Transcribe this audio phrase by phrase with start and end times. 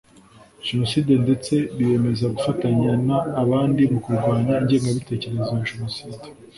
[0.67, 3.09] jenoside ndetse biyemeza gufatanya n
[3.43, 6.25] abandi mu kurwanya ingengabitekerezo ya jenoside